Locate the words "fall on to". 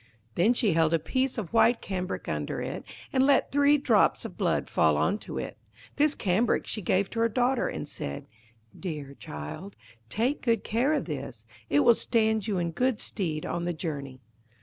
4.67-5.37